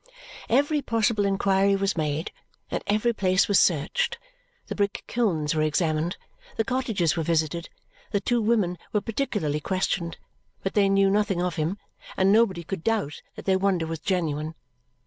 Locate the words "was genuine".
13.85-14.55